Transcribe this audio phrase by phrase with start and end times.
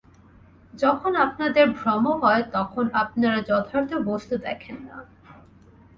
[0.73, 4.97] যখন আপনাদের ভ্রম হয়, তখন আপনারা যথার্থ বস্তু দেখেন না।